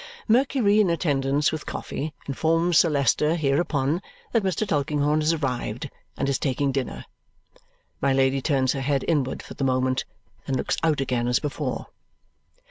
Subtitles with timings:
[0.27, 4.67] Mercury in attendance with coffee informs Sir Leicester, hereupon, that Mr.
[4.67, 7.05] Tulkinghorn has arrived and is taking dinner.
[8.01, 10.05] My Lady turns her head inward for the moment,
[10.47, 11.85] then looks out again as before.